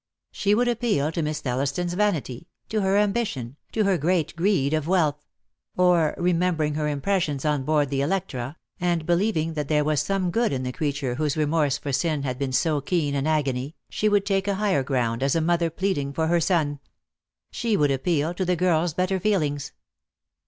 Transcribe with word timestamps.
She 0.31 0.55
would 0.55 0.67
appeal 0.67 1.11
to 1.11 1.21
Miss 1.21 1.41
Thelliston's 1.43 1.93
vanity, 1.93 2.47
to 2.69 2.81
her 2.81 2.97
ambition, 2.97 3.55
to 3.71 3.83
her 3.83 3.99
greed 3.99 4.73
of 4.73 4.87
wealth; 4.87 5.23
or 5.77 6.15
remem 6.17 6.57
bering 6.57 6.73
her 6.73 6.87
impressions 6.87 7.45
on 7.45 7.63
board 7.65 7.89
the 7.91 8.01
Electro, 8.01 8.55
and 8.79 9.05
believing 9.05 9.53
that 9.53 9.67
there 9.67 9.83
was 9.83 10.01
some 10.01 10.31
good 10.31 10.51
in 10.53 10.63
the 10.63 10.71
creature 10.71 11.13
whose 11.13 11.37
remorse 11.37 11.77
for 11.77 11.93
sin 11.93 12.23
had 12.23 12.39
been 12.39 12.51
so 12.51 12.81
keen 12.81 13.13
an 13.13 13.27
agony, 13.27 13.75
she 13.91 14.09
would 14.09 14.25
take 14.25 14.47
a 14.47 14.55
higher 14.55 14.81
ground 14.81 15.21
as 15.21 15.35
a 15.35 15.39
mother 15.39 15.69
pleading 15.69 16.13
for 16.13 16.25
her 16.25 16.41
son. 16.41 16.79
She 17.51 17.77
would 17.77 17.91
appeal 17.91 18.33
to 18.33 18.43
the 18.43 18.55
girl's 18.55 18.95
better 18.95 19.19
feelings. 19.19 19.71